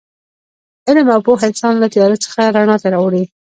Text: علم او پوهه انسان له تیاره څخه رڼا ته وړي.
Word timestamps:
علم 0.87 1.07
او 1.15 1.19
پوهه 1.25 1.43
انسان 1.49 1.73
له 1.77 1.87
تیاره 1.93 2.17
څخه 2.25 2.41
رڼا 2.55 2.75
ته 2.83 2.87
وړي. 3.03 3.23